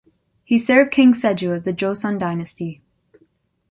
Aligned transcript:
He 0.43 0.57
served 0.57 0.89
King 0.89 1.13
Sejo 1.13 1.55
of 1.55 1.63
the 1.63 1.73
Joseon 1.73 2.17
dynasty. 2.17 2.81